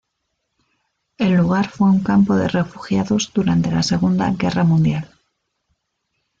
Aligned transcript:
El 1.19 1.33
lugar 1.35 1.69
fue 1.69 1.91
un 1.91 2.01
campo 2.01 2.35
de 2.35 2.47
refugiados 2.47 3.29
durante 3.35 3.69
la 3.69 3.83
Segunda 3.83 4.31
Guerra 4.31 4.63
Mundial. 4.63 5.11